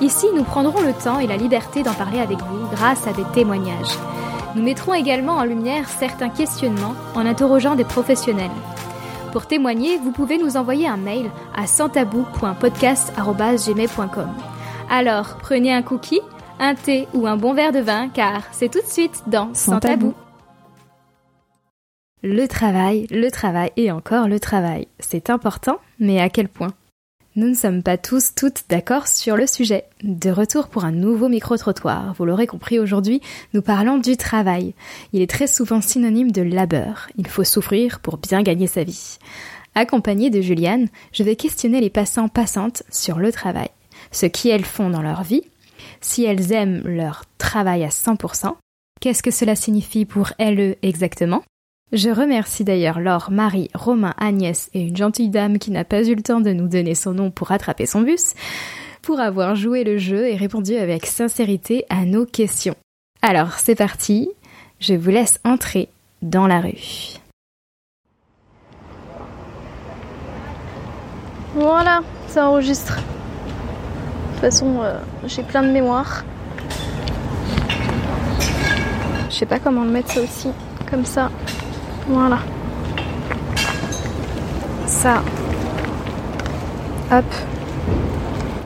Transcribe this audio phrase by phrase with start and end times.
[0.00, 3.24] ici nous prendrons le temps et la liberté d'en parler avec vous grâce à des
[3.34, 3.98] témoignages.
[4.54, 8.50] Nous mettrons également en lumière certains questionnements en interrogeant des professionnels.
[9.32, 14.28] Pour témoigner, vous pouvez nous envoyer un mail à santabou.podcast.gmail.com.
[14.88, 16.20] Alors, prenez un cookie,
[16.60, 19.80] un thé ou un bon verre de vin, car c'est tout de suite dans Sans
[19.80, 20.14] tabou.
[22.22, 24.86] Le travail, le travail et encore le travail.
[25.00, 26.74] C'est important, mais à quel point?
[27.36, 29.86] Nous ne sommes pas tous toutes d'accord sur le sujet.
[30.04, 32.14] De retour pour un nouveau micro-trottoir.
[32.14, 33.20] Vous l'aurez compris aujourd'hui,
[33.54, 34.72] nous parlons du travail.
[35.12, 37.08] Il est très souvent synonyme de labeur.
[37.16, 39.18] Il faut souffrir pour bien gagner sa vie.
[39.74, 43.70] Accompagnée de Juliane, je vais questionner les passants passantes sur le travail.
[44.12, 45.42] Ce qu'elles font dans leur vie,
[46.00, 48.54] si elles aiment leur travail à 100%,
[49.00, 51.42] qu'est-ce que cela signifie pour elles exactement?
[51.92, 56.14] Je remercie d'ailleurs Laure, Marie, Romain, Agnès et une gentille dame qui n'a pas eu
[56.14, 58.34] le temps de nous donner son nom pour attraper son bus,
[59.02, 62.74] pour avoir joué le jeu et répondu avec sincérité à nos questions.
[63.22, 64.28] Alors c'est parti,
[64.80, 65.88] je vous laisse entrer
[66.22, 67.18] dans la rue.
[71.54, 72.96] Voilà, ça enregistre.
[72.96, 76.24] De toute façon, euh, j'ai plein de mémoire.
[79.30, 80.48] Je sais pas comment le mettre ça aussi,
[80.90, 81.30] comme ça.
[82.08, 82.38] Voilà.
[84.86, 85.22] Ça.
[87.12, 87.24] Hop.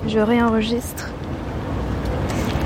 [0.07, 1.09] Je réenregistre.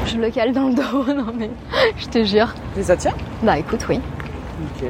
[0.07, 1.51] Je le cale dans le dos, non mais
[1.99, 2.49] je te jure.
[2.79, 3.15] Et ça tient?
[3.43, 4.01] Bah écoute, oui.
[4.77, 4.89] Ok.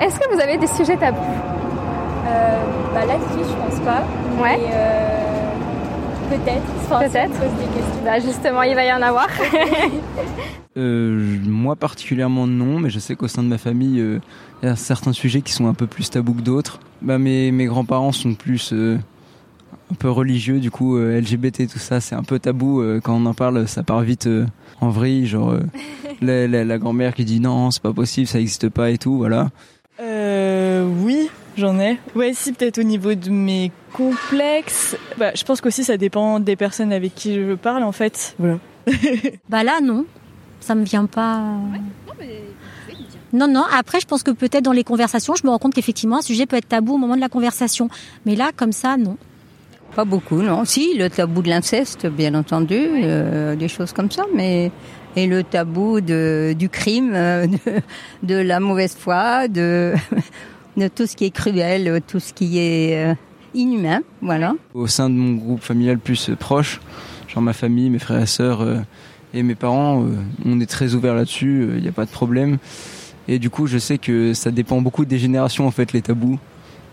[0.00, 1.18] Est-ce que vous avez des sujets tabous?
[2.26, 2.58] Euh,
[2.94, 4.02] bah là-dessus, je pense pas.
[4.42, 4.58] Ouais.
[4.58, 5.50] Mais, euh,
[6.30, 6.62] peut-être.
[6.84, 7.30] Enfin, si Peut-être.
[7.34, 8.02] on pose des questions.
[8.04, 9.28] Bah justement, il va y en avoir.
[10.76, 14.18] Euh, moi particulièrement non, mais je sais qu'au sein de ma famille, euh,
[14.62, 16.80] il y a certains sujets qui sont un peu plus tabous que d'autres.
[17.02, 18.98] Bah, mes, mes grands-parents sont plus euh,
[19.92, 22.80] un peu religieux, du coup euh, LGBT tout ça, c'est un peu tabou.
[22.80, 24.46] euh, quand on en parle, ça part vite euh,
[24.80, 25.60] en vrille, genre euh,
[26.20, 29.16] la, la- la grand-mère qui dit non, c'est pas possible, ça existe pas et tout,
[29.18, 29.50] voilà.
[30.00, 31.98] Euh, oui, j'en ai.
[32.16, 34.96] Ouais, si, peut-être au niveau de mes complexes.
[35.18, 38.34] Bah, je pense qu'aussi ça dépend des personnes avec qui je parle, en fait.
[38.40, 38.58] Voilà.
[39.48, 40.04] Bah là, non.
[40.64, 41.42] Ça me vient pas.
[43.34, 43.64] Non, non.
[43.76, 46.46] Après, je pense que peut-être dans les conversations, je me rends compte qu'effectivement, un sujet
[46.46, 47.90] peut être tabou au moment de la conversation.
[48.24, 49.18] Mais là, comme ça, non.
[49.94, 50.64] Pas beaucoup, non.
[50.64, 54.72] Si, le tabou de l'inceste, bien entendu, euh, des choses comme ça, mais
[55.16, 57.82] et le tabou de, du crime, euh, de,
[58.22, 59.92] de la mauvaise foi, de,
[60.78, 63.14] de tout ce qui est cruel, tout ce qui est euh,
[63.52, 64.54] inhumain, voilà.
[64.72, 66.80] Au sein de mon groupe familial plus proche,
[67.28, 68.78] genre ma famille, mes frères et sœurs euh,
[69.34, 70.08] et mes parents, euh,
[70.46, 72.56] on est très ouverts là-dessus, il n'y a pas de problème.
[73.28, 76.38] Et du coup, je sais que ça dépend beaucoup des générations en fait les tabous.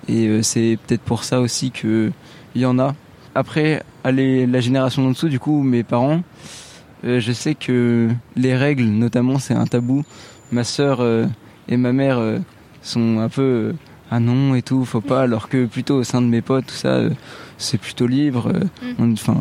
[0.07, 2.12] Et euh, c'est peut-être pour ça aussi que
[2.56, 2.96] il y en a.
[3.35, 6.22] Après, allez, la génération d'en dessous, du coup, mes parents,
[7.06, 10.03] euh, je sais que les règles, notamment, c'est un tabou.
[10.52, 11.28] Ma sœur euh,
[11.69, 12.40] et ma mère euh,
[12.81, 13.73] sont un peu euh,
[14.09, 15.22] ah non et tout, faut pas.
[15.22, 17.09] Alors que plutôt au sein de mes potes, tout ça, euh,
[17.58, 18.52] c'est plutôt libre.
[18.53, 18.63] euh,
[19.00, 19.38] on- Enfin,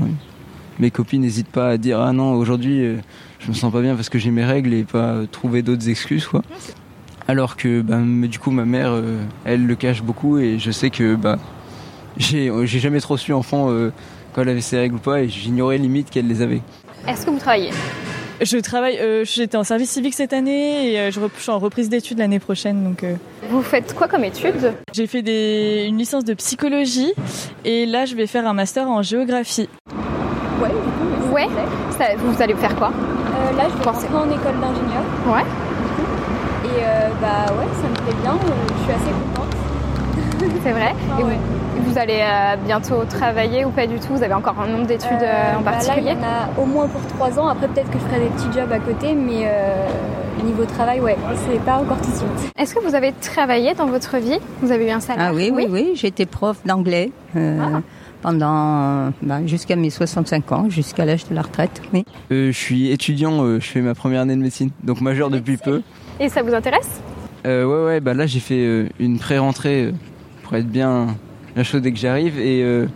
[0.78, 2.96] mes copines n'hésitent pas à dire ah non aujourd'hui euh,
[3.38, 5.88] je me sens pas bien parce que j'ai mes règles et pas euh, trouver d'autres
[5.88, 6.42] excuses quoi.
[7.28, 10.70] Alors que bah, mais du coup ma mère euh, elle le cache beaucoup et je
[10.70, 11.38] sais que bah
[12.16, 13.92] j'ai euh, j'ai jamais trop su enfant euh,
[14.34, 16.62] quand elle avait ses règles ou pas et j'ignorais limite qu'elle les avait.
[17.08, 17.70] Est-ce que vous travaillez?
[18.42, 21.50] Je travaille, euh, j'étais en service civique cette année et euh, je, rep- je suis
[21.50, 22.82] en reprise d'études l'année prochaine.
[22.82, 23.14] Donc, euh,
[23.50, 24.72] Vous faites quoi comme études?
[24.94, 27.12] J'ai fait des, une licence de psychologie
[27.66, 29.68] et là, je vais faire un master en géographie.
[31.32, 31.48] Ouais.
[31.98, 34.06] Ça- vous allez faire quoi Euh, là, je vais Pensez.
[34.08, 35.02] rentrer en école d'ingénieur.
[35.26, 35.44] Ouais.
[36.64, 38.32] Et euh, bah ouais, ça me plaît bien.
[38.32, 40.52] euh, je suis assez contente.
[40.64, 40.94] C'est vrai.
[41.12, 41.38] Ah Et ouais.
[41.78, 44.12] vous, vous allez euh, bientôt travailler ou pas du tout?
[44.14, 46.62] Vous avez encore un nombre d'études euh, en bah particulier Là, il y en a
[46.62, 47.48] au moins pour trois ans.
[47.48, 49.86] Après, peut-être que je ferai des petits jobs à côté, mais euh,
[50.44, 51.16] niveau travail, ouais,
[51.48, 52.52] c'est pas encore tout de suite.
[52.58, 54.38] Est-ce que vous avez travaillé dans votre vie?
[54.62, 55.26] Vous avez eu un salaire?
[55.30, 57.58] Ah oui, oui, oui, j'étais prof d'anglais euh,
[58.22, 61.82] pendant bah, jusqu'à mes 65 ans, jusqu'à l'âge de la retraite.
[61.92, 62.04] Oui.
[62.30, 65.56] Euh, je suis étudiant, euh, je fais ma première année de médecine, donc majeur depuis
[65.56, 65.82] peu.
[66.18, 67.00] Et ça vous intéresse?
[67.46, 69.92] Euh, ouais, ouais, bah là j'ai fait euh, une pré-rentrée euh,
[70.42, 71.16] pour être bien,
[71.54, 72.86] bien chaud dès que j'arrive et euh,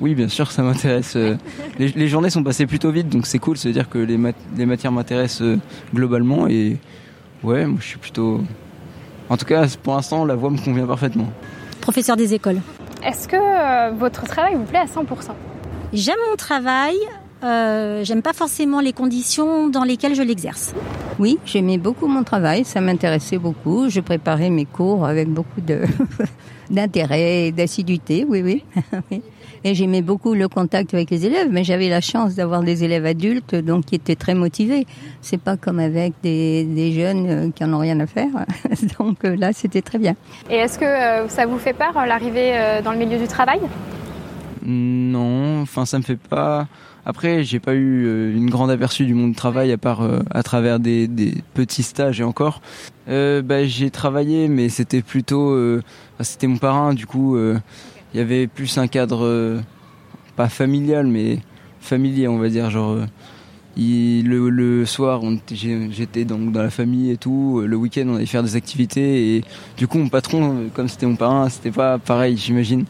[0.00, 1.14] Oui, bien sûr, ça m'intéresse.
[1.16, 1.36] Euh,
[1.78, 3.58] les, les, journées sont passées plutôt vite, donc c'est cool.
[3.58, 4.18] Ça veut dire que les,
[4.56, 5.58] les matières m'intéressent euh,
[5.94, 6.48] globalement.
[6.48, 6.78] Et
[7.42, 8.40] ouais, moi je suis plutôt.
[9.28, 11.28] En tout cas, pour l'instant, la voie me convient parfaitement.
[11.82, 12.60] Professeur des écoles.
[13.02, 15.06] Est-ce que euh, votre travail vous plaît à 100%
[15.92, 16.96] J'aime mon travail.
[17.42, 20.74] Euh, j'aime pas forcément les conditions dans lesquelles je l'exerce.
[21.18, 23.88] Oui, j'aimais beaucoup mon travail, ça m'intéressait beaucoup.
[23.88, 25.80] Je préparais mes cours avec beaucoup de
[26.70, 28.42] d'intérêt et d'assiduité, oui,
[29.10, 29.22] oui.
[29.62, 33.04] Et j'aimais beaucoup le contact avec les élèves, mais j'avais la chance d'avoir des élèves
[33.04, 34.86] adultes, donc qui étaient très motivés.
[35.20, 38.30] C'est pas comme avec des, des jeunes euh, qui en ont rien à faire.
[38.98, 40.14] donc euh, là, c'était très bien.
[40.48, 43.60] Et est-ce que euh, ça vous fait peur l'arrivée dans le milieu du travail?
[44.70, 46.68] Non, enfin ça me fait pas.
[47.06, 50.78] Après, j'ai pas eu une grande aperçu du monde du travail à part à travers
[50.78, 51.08] des,
[51.54, 52.60] petits stages et encore.
[53.08, 55.58] Euh, bah, j'ai travaillé, mais c'était plutôt,
[56.20, 57.38] c'était mon parrain, du coup,
[58.12, 59.60] il y avait plus un cadre euh,
[60.36, 61.38] pas familial mais
[61.80, 63.06] familier on va dire genre euh,
[63.76, 68.42] le, le, soir j'étais donc dans la famille et tout le week-end on allait faire
[68.42, 69.44] des activités et
[69.76, 72.84] du coup mon patron comme c'était mon parrain c'était pas pareil j'imagine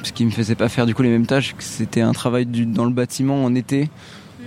[0.00, 2.66] parce qu'il me faisait pas faire du coup les mêmes tâches c'était un travail du,
[2.66, 3.88] dans le bâtiment en été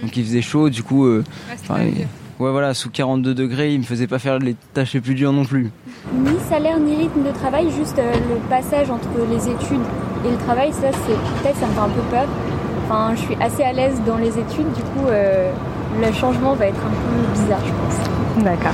[0.02, 1.24] donc il faisait chaud du coup euh,
[1.70, 2.08] ouais,
[2.38, 5.46] voilà sous 42 degrés il me faisait pas faire les tâches les plus dures non
[5.46, 5.72] plus
[6.12, 9.86] ni salaire ni rythme de travail, juste euh, le passage entre les études
[10.26, 12.28] et le travail, ça c'est peut-être ça me fait un peu peur.
[12.86, 15.52] Enfin, je suis assez à l'aise dans les études, du coup euh,
[16.02, 18.44] le changement va être un peu bizarre, je pense.
[18.44, 18.74] D'accord.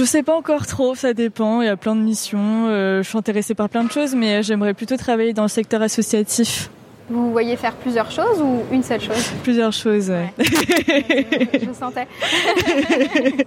[0.00, 1.60] Je sais pas encore trop, ça dépend.
[1.60, 2.68] Il y a plein de missions.
[2.70, 5.82] Euh, je suis intéressée par plein de choses, mais j'aimerais plutôt travailler dans le secteur
[5.82, 6.70] associatif.
[7.10, 9.30] Vous voyez faire plusieurs choses ou une seule chose?
[9.42, 10.32] Plusieurs choses, ouais.
[10.38, 12.08] je, sentais.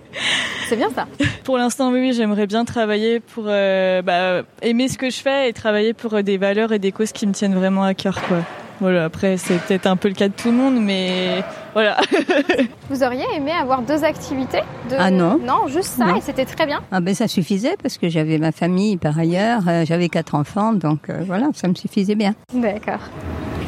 [0.69, 1.07] c'est bien ça.
[1.44, 5.53] Pour l'instant, oui, j'aimerais bien travailler pour euh, bah, aimer ce que je fais et
[5.53, 8.44] travailler pour euh, des valeurs et des causes qui me tiennent vraiment à cœur, quoi.
[8.83, 11.41] Voilà, après, c'est peut-être un peu le cas de tout le monde, mais
[11.71, 11.95] voilà.
[12.89, 14.59] Vous auriez aimé avoir deux activités
[15.00, 15.39] Ah non.
[15.41, 16.81] Non, juste ça, et c'était très bien.
[16.91, 20.74] Ah ben ça suffisait parce que j'avais ma famille par ailleurs, euh, j'avais quatre enfants,
[20.74, 22.35] donc voilà, ça me suffisait bien.
[22.53, 23.00] D'accord.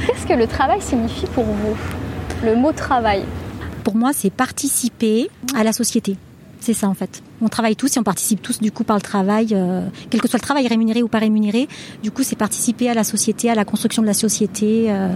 [0.06, 1.78] Qu'est-ce que le travail signifie pour vous?
[2.44, 3.24] Le mot travail?
[3.86, 6.18] Pour moi, c'est participer à la société.
[6.66, 7.22] C'est ça en fait.
[7.44, 10.28] On travaille tous et on participe tous du coup par le travail, euh, quel que
[10.28, 11.68] soit le travail rémunéré ou pas rémunéré.
[12.02, 14.88] Du coup, c'est participer à la société, à la construction de la société.
[14.90, 15.10] Euh,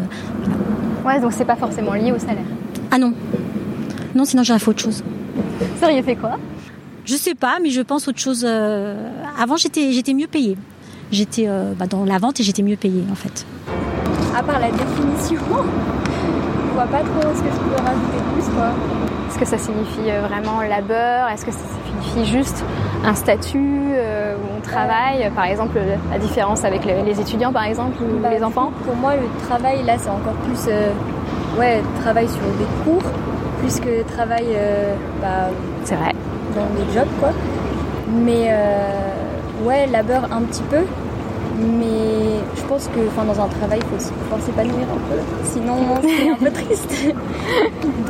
[1.03, 2.45] ouais, donc c'est pas forcément lié au salaire.
[2.91, 3.15] Ah non,
[4.13, 5.03] non, sinon j'aurais fait autre chose.
[5.59, 6.37] Vous auriez fait quoi?
[7.03, 8.43] Je sais pas, mais je pense autre chose.
[8.47, 9.09] Euh,
[9.39, 10.55] avant, j'étais j'étais mieux payée.
[11.11, 11.47] J'étais
[11.79, 13.43] bah, dans la vente et j'étais mieux payée en fait
[14.35, 15.41] à part la définition,
[16.79, 18.69] vois pas trop ce que je peux rajouter plus quoi.
[19.27, 21.27] Est-ce que ça signifie euh, vraiment labeur?
[21.27, 22.63] Est-ce que ça signifie juste
[23.05, 25.29] un statut euh, où on travaille?
[25.35, 25.77] Par exemple,
[26.09, 28.71] la différence avec les étudiants, par exemple, ou bah, les enfants?
[28.85, 30.89] Pour moi, le travail, là, c'est encore plus euh,
[31.59, 33.11] ouais, travail sur des cours,
[33.59, 34.47] plus que travail
[35.21, 35.49] bah,
[35.83, 36.13] c'est vrai.
[36.55, 37.31] dans des jobs, quoi.
[38.07, 38.55] Mais
[39.63, 40.83] ouais, labeur un petit peu,
[41.59, 45.19] mais je pense que dans un travail, il faut pouvoir s'épanouir un peu.
[45.43, 47.13] Sinon, c'est un peu triste.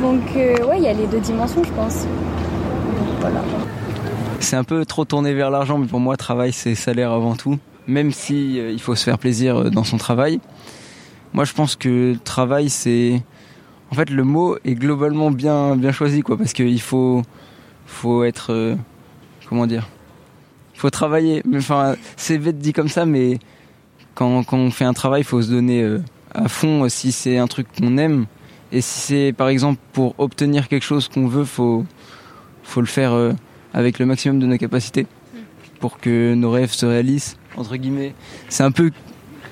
[0.00, 2.06] Donc, euh, ouais, il y a les deux dimensions, je pense.
[3.20, 3.42] voilà.
[4.38, 7.58] C'est un peu trop tourné vers l'argent, mais pour moi, travail, c'est salaire avant tout.
[7.86, 10.40] Même si euh, il faut se faire plaisir euh, dans son travail.
[11.32, 13.22] Moi, je pense que travail, c'est.
[13.90, 17.22] En fait, le mot est globalement bien, bien choisi, quoi, parce qu'il faut,
[17.86, 18.76] faut être.
[19.48, 19.88] comment dire
[20.80, 21.42] faut travailler.
[21.54, 23.38] Enfin, c'est bête dit comme ça, mais
[24.14, 26.02] quand, quand on fait un travail, il faut se donner euh,
[26.34, 28.24] à fond si c'est un truc qu'on aime.
[28.72, 31.84] Et si c'est par exemple pour obtenir quelque chose qu'on veut, faut
[32.62, 33.32] faut le faire euh,
[33.74, 35.06] avec le maximum de nos capacités
[35.80, 38.14] pour que nos rêves se réalisent entre guillemets.
[38.48, 38.90] C'est un peu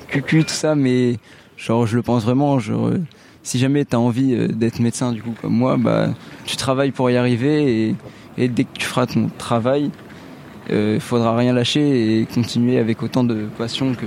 [0.06, 1.18] cucu tout ça, mais
[1.58, 2.58] genre je le pense vraiment.
[2.58, 3.00] Genre euh,
[3.42, 6.08] si jamais tu as envie d'être médecin du coup comme moi, bah
[6.46, 7.94] tu travailles pour y arriver
[8.38, 9.90] et dès que tu feras ton travail,
[10.68, 14.06] il euh, faudra rien lâcher et continuer avec autant de passion que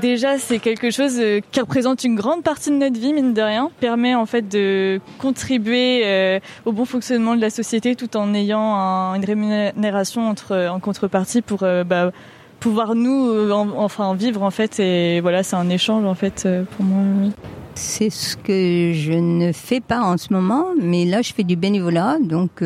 [0.00, 3.42] Déjà, c'est quelque chose euh, qui représente une grande partie de notre vie, mine de
[3.42, 3.70] rien.
[3.78, 9.14] Permet en fait de contribuer euh, au bon fonctionnement de la société tout en ayant
[9.14, 12.10] une rémunération entre, en contrepartie pour bah,
[12.58, 14.80] pouvoir nous enfin vivre en fait.
[14.80, 17.30] Et voilà, c'est un échange en fait pour moi.
[17.76, 21.54] C'est ce que je ne fais pas en ce moment, mais là je fais du
[21.54, 22.60] bénévolat, donc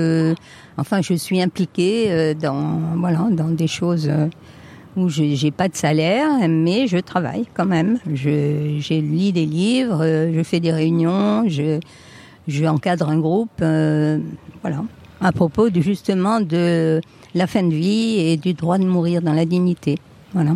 [0.80, 4.28] Enfin, je suis impliquée euh, dans voilà dans des choses euh,
[4.96, 7.99] où je n'ai pas de salaire, mais je travaille quand même.
[8.14, 11.80] Je, lis des livres, euh, je fais des réunions, je,
[12.49, 14.82] je encadre un groupe, voilà,
[15.20, 17.02] à propos justement de
[17.34, 19.96] la fin de vie et du droit de mourir dans la dignité.
[20.32, 20.52] Voilà.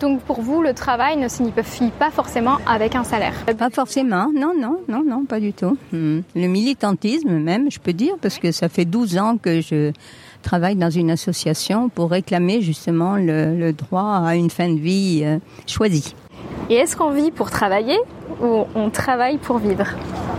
[0.00, 4.52] Donc pour vous, le travail ne signifie pas forcément avec un salaire Pas forcément, non,
[4.56, 5.76] non, non, non, pas du tout.
[5.92, 6.20] Hmm.
[6.36, 9.92] Le militantisme même, je peux dire, parce que ça fait 12 ans que je
[10.42, 15.38] travaille dans une association pour réclamer justement le, droit à une fin de vie euh,
[15.66, 16.14] choisie.
[16.70, 17.98] Et est-ce qu'on vit pour travailler
[18.40, 19.86] ou on travaille pour vivre?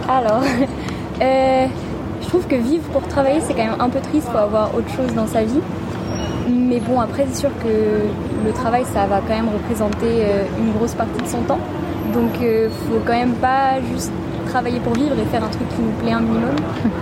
[0.07, 0.41] Alors,
[1.21, 1.67] euh,
[2.21, 4.89] je trouve que vivre pour travailler, c'est quand même un peu triste, faut avoir autre
[4.89, 5.61] chose dans sa vie.
[6.47, 8.07] Mais bon, après, c'est sûr que
[8.45, 11.59] le travail, ça va quand même représenter euh, une grosse partie de son temps.
[12.13, 14.11] Donc, il euh, faut quand même pas juste
[14.47, 16.55] travailler pour vivre et faire un truc qui nous plaît un minimum.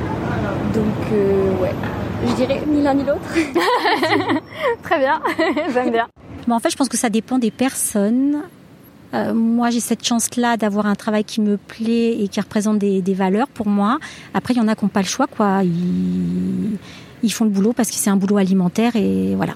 [0.73, 1.73] Donc, euh, ouais,
[2.27, 3.19] je dirais ni l'un ni l'autre.
[4.83, 5.21] Très bien,
[5.73, 6.07] j'aime bien.
[6.47, 8.41] Mais en fait, je pense que ça dépend des personnes.
[9.33, 13.13] moi, j'ai cette chance-là d'avoir un travail qui me plaît et qui représente des, des
[13.13, 13.99] valeurs pour moi.
[14.33, 15.63] Après, il y en a qui n'ont pas le choix, quoi.
[15.63, 16.77] Ils
[17.23, 19.53] ils font le boulot parce que c'est un boulot alimentaire et voilà.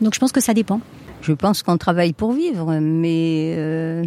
[0.00, 0.80] Donc je pense que ça dépend.
[1.22, 4.04] Je pense qu'on travaille pour vivre, mais euh,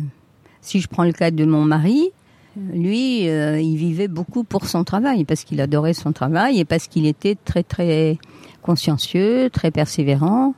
[0.62, 2.12] si je prends le cas de mon mari,
[2.58, 6.88] lui, euh, il vivait beaucoup pour son travail parce qu'il adorait son travail et parce
[6.88, 8.18] qu'il était très très
[8.62, 10.56] consciencieux, très persévérant.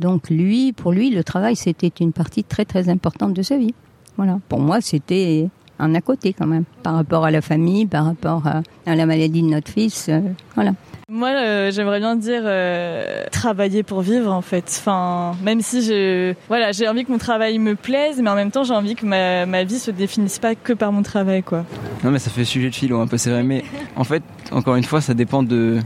[0.00, 3.74] Donc lui, pour lui, le travail c'était une partie très très importante de sa vie.
[4.16, 4.40] Voilà.
[4.48, 8.42] Pour moi, c'était un à côté quand même par rapport à la famille, par rapport
[8.46, 8.62] à,
[8.94, 10.06] la maladie de notre fils.
[10.08, 10.20] Euh,
[10.54, 10.72] voilà.
[11.08, 14.64] Moi, euh, j'aimerais bien dire euh, travailler pour vivre en fait.
[14.68, 18.50] Enfin, même si je, voilà, j'ai envie que mon travail me plaise, mais en même
[18.50, 21.64] temps, j'ai envie que ma, ma vie se définisse pas que par mon travail, quoi.
[22.02, 23.42] Non, mais ça fait sujet de philo un peu, c'est vrai.
[23.42, 23.64] Mais
[23.96, 25.78] en fait, encore une fois, ça dépend de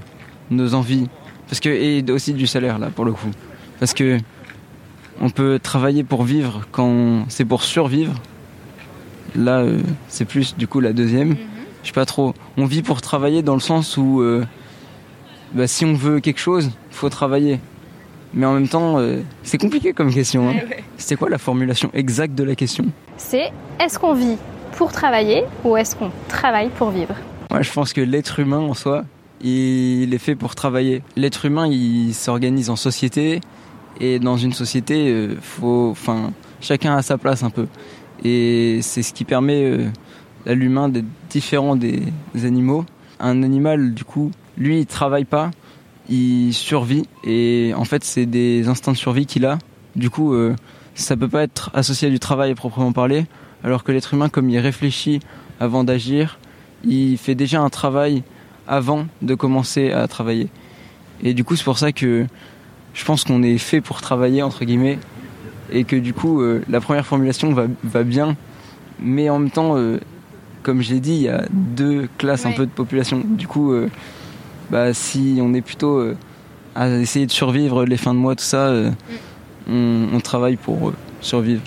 [0.50, 1.08] nos envies,
[1.48, 3.30] parce que et aussi du salaire là, pour le coup,
[3.80, 4.18] parce que
[5.20, 8.14] on peut travailler pour vivre quand c'est pour survivre.
[9.36, 11.32] Là, euh, c'est plus du coup la deuxième.
[11.32, 11.36] Mm-hmm.
[11.82, 12.34] Je sais pas trop.
[12.56, 14.22] On vit pour travailler dans le sens où
[15.54, 17.58] bah, si on veut quelque chose, il faut travailler.
[18.34, 20.50] Mais en même temps, euh, c'est compliqué comme question.
[20.50, 20.56] Hein.
[20.98, 22.84] C'était quoi la formulation exacte de la question?
[23.16, 24.36] C'est est-ce qu'on vit
[24.72, 27.14] pour travailler ou est-ce qu'on travaille pour vivre?
[27.50, 29.04] Moi, je pense que l'être humain en soi,
[29.40, 31.02] il est fait pour travailler.
[31.16, 33.40] L'être humain, il s'organise en société
[34.00, 37.66] et dans une société, euh, faut, enfin, chacun a sa place un peu.
[38.24, 39.88] Et c'est ce qui permet euh,
[40.46, 42.02] à l'humain d'être différent des
[42.34, 42.84] animaux.
[43.20, 45.50] Un animal, du coup, lui, il travaille pas,
[46.08, 49.58] il survit et en fait, c'est des instincts de survie qu'il a.
[49.96, 50.54] Du coup, euh,
[50.94, 53.26] ça peut pas être associé à du travail proprement parler,
[53.62, 55.20] alors que l'être humain, comme il réfléchit
[55.60, 56.38] avant d'agir,
[56.84, 58.22] il fait déjà un travail
[58.66, 60.48] avant de commencer à travailler.
[61.22, 62.26] Et du coup, c'est pour ça que
[62.94, 64.98] je pense qu'on est fait pour travailler entre guillemets
[65.70, 68.36] et que du coup, euh, la première formulation va, va bien,
[69.00, 69.76] mais en même temps.
[69.76, 69.98] Euh,
[70.64, 73.22] comme j'ai dit, il y a deux classes un peu de population.
[73.24, 73.88] Du coup, euh,
[74.70, 76.02] bah, si on est plutôt
[76.74, 78.70] à essayer de survivre les fins de mois, tout ça,
[79.68, 80.14] mm.
[80.14, 81.62] on, travaille pour survivre.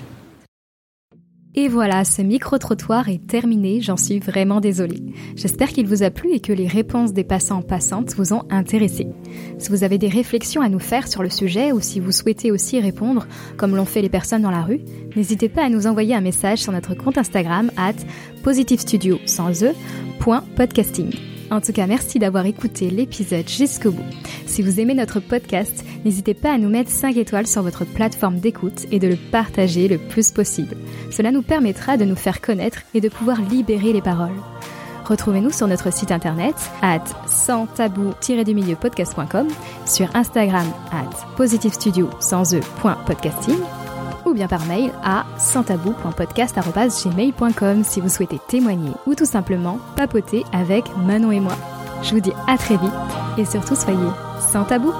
[1.54, 5.02] Et voilà, ce micro-trottoir est terminé, j'en suis vraiment désolée.
[5.36, 9.08] J'espère qu'il vous a plu et que les réponses des passants passantes vous ont intéressé.
[9.58, 12.50] Si vous avez des réflexions à nous faire sur le sujet ou si vous souhaitez
[12.50, 13.26] aussi répondre,
[13.58, 14.80] comme l'ont fait les personnes dans la rue,
[15.14, 17.96] n'hésitez pas à nous envoyer un message sur notre compte Instagram at
[18.42, 19.72] positivestudio sans e,
[20.56, 21.31] podcasting.
[21.52, 24.02] En tout cas, merci d'avoir écouté l'épisode jusqu'au bout.
[24.46, 28.38] Si vous aimez notre podcast, n'hésitez pas à nous mettre 5 étoiles sur votre plateforme
[28.38, 30.74] d'écoute et de le partager le plus possible.
[31.10, 34.40] Cela nous permettra de nous faire connaître et de pouvoir libérer les paroles.
[35.04, 39.48] Retrouvez-nous sur notre site internet at sans tabou-du milieu podcast.com,
[39.84, 42.60] sur Instagram at positivestudio sans e
[44.32, 50.84] ou bien par mail à santabou.podcast.gmail.com si vous souhaitez témoigner ou tout simplement papoter avec
[50.96, 51.52] Manon et moi.
[52.02, 52.94] Je vous dis à très vite
[53.36, 53.98] et surtout soyez
[54.50, 54.94] sans tabou.